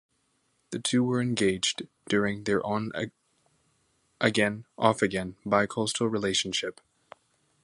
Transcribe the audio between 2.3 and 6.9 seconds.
their on-again, off-again bi-coastal relationship.